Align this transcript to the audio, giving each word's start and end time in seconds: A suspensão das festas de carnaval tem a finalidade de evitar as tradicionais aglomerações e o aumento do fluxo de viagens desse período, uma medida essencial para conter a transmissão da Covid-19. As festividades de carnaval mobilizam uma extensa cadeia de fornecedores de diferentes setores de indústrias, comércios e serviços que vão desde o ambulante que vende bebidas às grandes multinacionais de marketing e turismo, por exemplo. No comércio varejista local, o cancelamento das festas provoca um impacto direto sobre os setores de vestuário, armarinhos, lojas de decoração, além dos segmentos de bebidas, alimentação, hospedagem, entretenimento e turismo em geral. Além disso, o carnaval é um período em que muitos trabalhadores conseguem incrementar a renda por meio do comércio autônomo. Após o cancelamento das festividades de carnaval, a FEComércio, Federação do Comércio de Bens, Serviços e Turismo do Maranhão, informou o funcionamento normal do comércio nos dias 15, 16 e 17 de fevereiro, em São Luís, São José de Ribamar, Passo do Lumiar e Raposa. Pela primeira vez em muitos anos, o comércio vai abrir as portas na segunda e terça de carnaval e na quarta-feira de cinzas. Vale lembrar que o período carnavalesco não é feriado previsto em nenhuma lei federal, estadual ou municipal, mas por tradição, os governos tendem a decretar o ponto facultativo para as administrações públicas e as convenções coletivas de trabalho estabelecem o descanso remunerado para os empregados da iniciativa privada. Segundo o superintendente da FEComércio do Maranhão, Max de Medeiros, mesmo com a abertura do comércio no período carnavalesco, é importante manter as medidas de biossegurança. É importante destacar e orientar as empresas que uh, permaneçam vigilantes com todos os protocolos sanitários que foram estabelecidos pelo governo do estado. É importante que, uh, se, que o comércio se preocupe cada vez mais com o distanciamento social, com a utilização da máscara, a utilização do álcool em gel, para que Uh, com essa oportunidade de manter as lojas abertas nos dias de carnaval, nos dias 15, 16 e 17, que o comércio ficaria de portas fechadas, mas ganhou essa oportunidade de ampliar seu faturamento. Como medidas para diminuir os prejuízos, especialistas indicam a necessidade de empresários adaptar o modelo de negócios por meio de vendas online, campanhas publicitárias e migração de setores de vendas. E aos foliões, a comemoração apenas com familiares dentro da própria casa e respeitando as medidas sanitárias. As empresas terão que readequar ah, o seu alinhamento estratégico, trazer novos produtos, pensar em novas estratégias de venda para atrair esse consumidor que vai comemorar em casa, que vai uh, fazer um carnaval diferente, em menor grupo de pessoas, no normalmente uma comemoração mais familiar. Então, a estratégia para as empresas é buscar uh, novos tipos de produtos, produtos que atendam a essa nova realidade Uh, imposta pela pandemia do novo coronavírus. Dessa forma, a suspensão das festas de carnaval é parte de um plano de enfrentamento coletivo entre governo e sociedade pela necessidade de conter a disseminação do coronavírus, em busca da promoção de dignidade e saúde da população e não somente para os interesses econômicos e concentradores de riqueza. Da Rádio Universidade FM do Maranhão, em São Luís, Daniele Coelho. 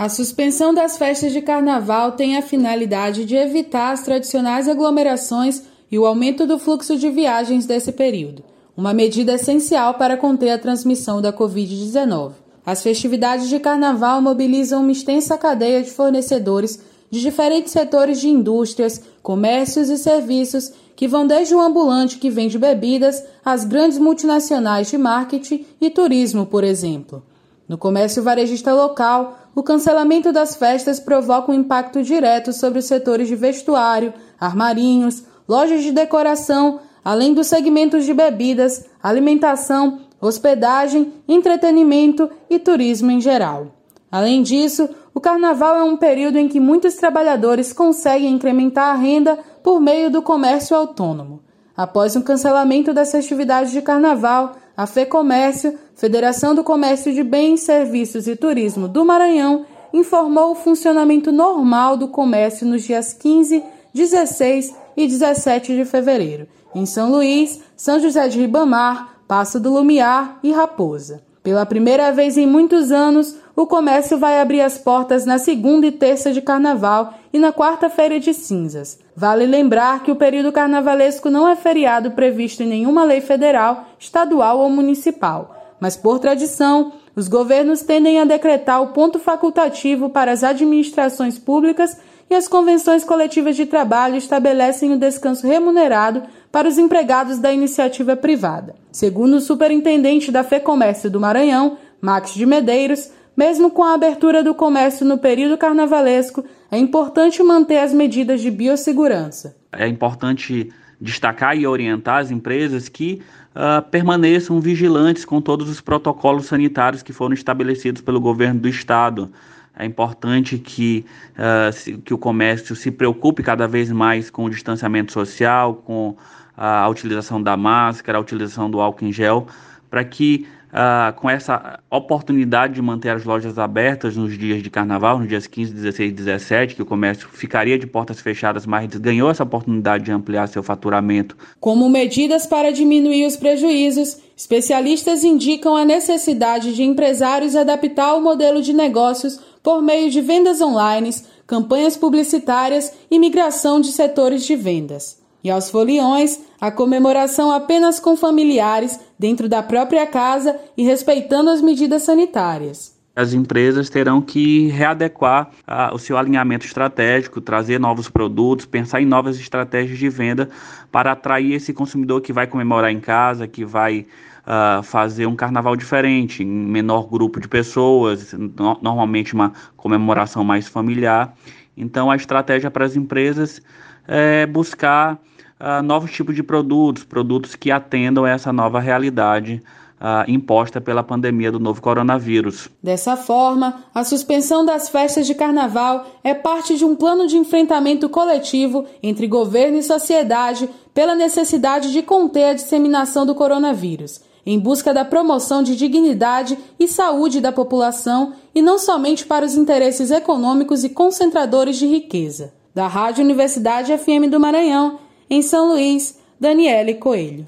A 0.00 0.08
suspensão 0.08 0.72
das 0.72 0.96
festas 0.96 1.32
de 1.32 1.42
carnaval 1.42 2.12
tem 2.12 2.36
a 2.36 2.40
finalidade 2.40 3.24
de 3.24 3.34
evitar 3.34 3.90
as 3.90 4.04
tradicionais 4.04 4.68
aglomerações 4.68 5.64
e 5.90 5.98
o 5.98 6.06
aumento 6.06 6.46
do 6.46 6.56
fluxo 6.56 6.96
de 6.96 7.10
viagens 7.10 7.66
desse 7.66 7.90
período, 7.90 8.44
uma 8.76 8.94
medida 8.94 9.34
essencial 9.34 9.94
para 9.94 10.16
conter 10.16 10.50
a 10.50 10.58
transmissão 10.58 11.20
da 11.20 11.32
Covid-19. 11.32 12.34
As 12.64 12.80
festividades 12.80 13.48
de 13.48 13.58
carnaval 13.58 14.22
mobilizam 14.22 14.82
uma 14.82 14.92
extensa 14.92 15.36
cadeia 15.36 15.82
de 15.82 15.90
fornecedores 15.90 16.78
de 17.10 17.20
diferentes 17.20 17.72
setores 17.72 18.20
de 18.20 18.28
indústrias, 18.28 19.02
comércios 19.20 19.88
e 19.88 19.98
serviços 19.98 20.72
que 20.94 21.08
vão 21.08 21.26
desde 21.26 21.56
o 21.56 21.60
ambulante 21.60 22.18
que 22.18 22.30
vende 22.30 22.56
bebidas 22.56 23.24
às 23.44 23.64
grandes 23.64 23.98
multinacionais 23.98 24.88
de 24.88 24.96
marketing 24.96 25.66
e 25.80 25.90
turismo, 25.90 26.46
por 26.46 26.62
exemplo. 26.62 27.20
No 27.68 27.76
comércio 27.76 28.22
varejista 28.22 28.72
local, 28.72 29.38
o 29.54 29.62
cancelamento 29.62 30.32
das 30.32 30.56
festas 30.56 30.98
provoca 30.98 31.52
um 31.52 31.54
impacto 31.54 32.02
direto 32.02 32.52
sobre 32.52 32.78
os 32.78 32.86
setores 32.86 33.28
de 33.28 33.36
vestuário, 33.36 34.14
armarinhos, 34.40 35.22
lojas 35.46 35.82
de 35.82 35.92
decoração, 35.92 36.80
além 37.04 37.34
dos 37.34 37.46
segmentos 37.46 38.06
de 38.06 38.14
bebidas, 38.14 38.86
alimentação, 39.02 40.00
hospedagem, 40.18 41.12
entretenimento 41.28 42.30
e 42.48 42.58
turismo 42.58 43.10
em 43.10 43.20
geral. 43.20 43.66
Além 44.10 44.42
disso, 44.42 44.88
o 45.14 45.20
carnaval 45.20 45.76
é 45.76 45.82
um 45.82 45.96
período 45.96 46.38
em 46.38 46.48
que 46.48 46.58
muitos 46.58 46.94
trabalhadores 46.94 47.72
conseguem 47.72 48.32
incrementar 48.32 48.94
a 48.94 48.98
renda 48.98 49.38
por 49.62 49.78
meio 49.78 50.10
do 50.10 50.22
comércio 50.22 50.74
autônomo. 50.74 51.42
Após 51.76 52.16
o 52.16 52.22
cancelamento 52.22 52.94
das 52.94 53.12
festividades 53.12 53.70
de 53.70 53.82
carnaval, 53.82 54.56
a 54.76 54.86
FEComércio, 54.86 55.78
Federação 55.98 56.54
do 56.54 56.62
Comércio 56.62 57.12
de 57.12 57.24
Bens, 57.24 57.62
Serviços 57.62 58.28
e 58.28 58.36
Turismo 58.36 58.86
do 58.86 59.04
Maranhão, 59.04 59.66
informou 59.92 60.52
o 60.52 60.54
funcionamento 60.54 61.32
normal 61.32 61.96
do 61.96 62.06
comércio 62.06 62.64
nos 62.64 62.84
dias 62.84 63.12
15, 63.12 63.64
16 63.92 64.76
e 64.96 65.08
17 65.08 65.74
de 65.74 65.84
fevereiro, 65.84 66.46
em 66.72 66.86
São 66.86 67.10
Luís, 67.10 67.60
São 67.76 67.98
José 67.98 68.28
de 68.28 68.38
Ribamar, 68.38 69.16
Passo 69.26 69.58
do 69.58 69.72
Lumiar 69.72 70.38
e 70.40 70.52
Raposa. 70.52 71.20
Pela 71.42 71.66
primeira 71.66 72.12
vez 72.12 72.38
em 72.38 72.46
muitos 72.46 72.92
anos, 72.92 73.34
o 73.56 73.66
comércio 73.66 74.16
vai 74.18 74.40
abrir 74.40 74.60
as 74.60 74.78
portas 74.78 75.26
na 75.26 75.36
segunda 75.36 75.84
e 75.84 75.90
terça 75.90 76.32
de 76.32 76.40
carnaval 76.40 77.14
e 77.32 77.40
na 77.40 77.52
quarta-feira 77.52 78.20
de 78.20 78.32
cinzas. 78.32 79.00
Vale 79.16 79.46
lembrar 79.46 80.04
que 80.04 80.12
o 80.12 80.16
período 80.16 80.52
carnavalesco 80.52 81.28
não 81.28 81.48
é 81.48 81.56
feriado 81.56 82.12
previsto 82.12 82.62
em 82.62 82.68
nenhuma 82.68 83.02
lei 83.02 83.20
federal, 83.20 83.86
estadual 83.98 84.60
ou 84.60 84.70
municipal, 84.70 85.57
mas 85.80 85.96
por 85.96 86.18
tradição, 86.18 86.92
os 87.14 87.28
governos 87.28 87.82
tendem 87.82 88.20
a 88.20 88.24
decretar 88.24 88.82
o 88.82 88.88
ponto 88.88 89.18
facultativo 89.18 90.08
para 90.10 90.32
as 90.32 90.44
administrações 90.44 91.38
públicas 91.38 91.98
e 92.30 92.34
as 92.34 92.46
convenções 92.46 93.04
coletivas 93.04 93.56
de 93.56 93.66
trabalho 93.66 94.16
estabelecem 94.16 94.92
o 94.92 94.98
descanso 94.98 95.46
remunerado 95.46 96.22
para 96.52 96.68
os 96.68 96.78
empregados 96.78 97.38
da 97.38 97.52
iniciativa 97.52 98.16
privada. 98.16 98.74
Segundo 98.92 99.34
o 99.34 99.40
superintendente 99.40 100.30
da 100.30 100.44
FEComércio 100.44 101.10
do 101.10 101.20
Maranhão, 101.20 101.78
Max 102.00 102.34
de 102.34 102.44
Medeiros, 102.46 103.10
mesmo 103.36 103.70
com 103.70 103.84
a 103.84 103.94
abertura 103.94 104.42
do 104.42 104.54
comércio 104.54 105.06
no 105.06 105.18
período 105.18 105.56
carnavalesco, 105.56 106.44
é 106.70 106.78
importante 106.78 107.42
manter 107.42 107.78
as 107.78 107.92
medidas 107.92 108.40
de 108.40 108.50
biossegurança. 108.50 109.56
É 109.72 109.86
importante 109.86 110.72
destacar 111.00 111.56
e 111.56 111.66
orientar 111.66 112.18
as 112.18 112.30
empresas 112.30 112.88
que 112.88 113.22
uh, 113.54 113.82
permaneçam 113.90 114.60
vigilantes 114.60 115.24
com 115.24 115.40
todos 115.40 115.68
os 115.68 115.80
protocolos 115.80 116.46
sanitários 116.46 117.02
que 117.02 117.12
foram 117.12 117.34
estabelecidos 117.34 118.02
pelo 118.02 118.20
governo 118.20 118.60
do 118.60 118.68
estado. 118.68 119.30
É 119.76 119.84
importante 119.84 120.58
que, 120.58 121.04
uh, 121.36 121.72
se, 121.72 121.96
que 121.98 122.12
o 122.12 122.18
comércio 122.18 122.74
se 122.74 122.90
preocupe 122.90 123.42
cada 123.42 123.68
vez 123.68 123.92
mais 123.92 124.28
com 124.28 124.44
o 124.44 124.50
distanciamento 124.50 125.12
social, 125.12 125.74
com 125.74 126.16
a 126.56 126.88
utilização 126.88 127.40
da 127.40 127.56
máscara, 127.56 128.18
a 128.18 128.20
utilização 128.20 128.68
do 128.68 128.80
álcool 128.80 129.04
em 129.04 129.12
gel, 129.12 129.46
para 129.88 130.04
que 130.04 130.48
Uh, 130.68 131.18
com 131.18 131.30
essa 131.30 131.80
oportunidade 131.90 132.74
de 132.74 132.82
manter 132.82 133.08
as 133.08 133.24
lojas 133.24 133.58
abertas 133.58 134.14
nos 134.14 134.36
dias 134.36 134.62
de 134.62 134.68
carnaval, 134.68 135.18
nos 135.18 135.26
dias 135.26 135.46
15, 135.46 135.72
16 135.72 136.10
e 136.10 136.14
17, 136.14 136.74
que 136.74 136.82
o 136.82 136.86
comércio 136.86 137.26
ficaria 137.32 137.78
de 137.78 137.86
portas 137.86 138.20
fechadas, 138.20 138.66
mas 138.66 138.86
ganhou 138.96 139.30
essa 139.30 139.44
oportunidade 139.44 140.04
de 140.04 140.12
ampliar 140.12 140.46
seu 140.46 140.62
faturamento. 140.62 141.36
Como 141.58 141.88
medidas 141.88 142.46
para 142.46 142.70
diminuir 142.70 143.24
os 143.24 143.34
prejuízos, 143.34 144.18
especialistas 144.36 145.24
indicam 145.24 145.74
a 145.74 145.86
necessidade 145.86 146.74
de 146.74 146.82
empresários 146.82 147.56
adaptar 147.56 148.14
o 148.14 148.20
modelo 148.20 148.60
de 148.60 148.74
negócios 148.74 149.40
por 149.62 149.80
meio 149.80 150.10
de 150.10 150.20
vendas 150.20 150.60
online, 150.60 151.14
campanhas 151.46 151.96
publicitárias 151.96 152.92
e 153.10 153.18
migração 153.18 153.80
de 153.80 153.88
setores 153.88 154.44
de 154.44 154.54
vendas. 154.54 155.18
E 155.42 155.50
aos 155.50 155.70
foliões, 155.70 156.40
a 156.60 156.70
comemoração 156.70 157.50
apenas 157.50 158.00
com 158.00 158.16
familiares 158.16 158.98
dentro 159.18 159.48
da 159.48 159.62
própria 159.62 160.06
casa 160.06 160.58
e 160.76 160.82
respeitando 160.82 161.50
as 161.50 161.62
medidas 161.62 162.02
sanitárias. 162.02 162.98
As 163.14 163.32
empresas 163.32 163.90
terão 163.90 164.20
que 164.20 164.68
readequar 164.68 165.50
ah, 165.66 165.90
o 165.92 165.98
seu 165.98 166.16
alinhamento 166.16 166.64
estratégico, 166.64 167.40
trazer 167.40 167.80
novos 167.80 168.08
produtos, 168.08 168.64
pensar 168.64 169.00
em 169.02 169.06
novas 169.06 169.40
estratégias 169.40 169.98
de 169.98 170.08
venda 170.08 170.48
para 170.92 171.12
atrair 171.12 171.52
esse 171.52 171.72
consumidor 171.72 172.20
que 172.20 172.32
vai 172.32 172.46
comemorar 172.46 172.92
em 172.92 173.00
casa, 173.00 173.48
que 173.48 173.64
vai 173.64 174.06
uh, 174.46 174.82
fazer 174.84 175.26
um 175.26 175.34
carnaval 175.34 175.74
diferente, 175.74 176.44
em 176.44 176.46
menor 176.46 177.08
grupo 177.08 177.40
de 177.40 177.48
pessoas, 177.48 178.32
no 178.32 178.78
normalmente 178.80 179.34
uma 179.34 179.52
comemoração 179.76 180.44
mais 180.44 180.68
familiar. 180.68 181.34
Então, 181.78 182.10
a 182.10 182.16
estratégia 182.16 182.70
para 182.70 182.84
as 182.84 182.96
empresas 182.96 183.62
é 184.06 184.46
buscar 184.46 185.14
uh, 185.60 185.82
novos 185.82 186.10
tipos 186.10 186.34
de 186.34 186.42
produtos, 186.42 187.04
produtos 187.04 187.54
que 187.54 187.70
atendam 187.70 188.24
a 188.24 188.30
essa 188.30 188.52
nova 188.52 188.80
realidade 188.80 189.62
Uh, 190.00 190.22
imposta 190.30 190.80
pela 190.80 191.02
pandemia 191.02 191.50
do 191.50 191.58
novo 191.58 191.82
coronavírus. 191.82 192.70
Dessa 192.80 193.16
forma, 193.16 193.82
a 193.92 194.04
suspensão 194.04 194.64
das 194.64 194.88
festas 194.88 195.26
de 195.26 195.34
carnaval 195.34 196.06
é 196.22 196.32
parte 196.34 196.76
de 196.76 196.84
um 196.84 196.94
plano 196.94 197.26
de 197.26 197.36
enfrentamento 197.36 198.08
coletivo 198.08 198.86
entre 199.02 199.26
governo 199.26 199.76
e 199.76 199.82
sociedade 199.82 200.70
pela 200.94 201.16
necessidade 201.16 201.90
de 201.90 202.00
conter 202.00 202.44
a 202.44 202.54
disseminação 202.54 203.26
do 203.26 203.34
coronavírus, 203.34 204.20
em 204.50 204.58
busca 204.58 204.94
da 204.94 205.04
promoção 205.04 205.62
de 205.62 205.76
dignidade 205.76 206.56
e 206.80 206.88
saúde 206.88 207.38
da 207.38 207.52
população 207.52 208.32
e 208.54 208.62
não 208.62 208.78
somente 208.78 209.26
para 209.26 209.44
os 209.44 209.54
interesses 209.54 210.10
econômicos 210.10 210.84
e 210.84 210.88
concentradores 210.88 211.76
de 211.76 211.86
riqueza. 211.86 212.54
Da 212.74 212.86
Rádio 212.86 213.22
Universidade 213.22 213.94
FM 213.98 214.30
do 214.30 214.40
Maranhão, 214.40 215.00
em 215.28 215.42
São 215.42 215.68
Luís, 215.68 216.18
Daniele 216.40 216.94
Coelho. 216.94 217.46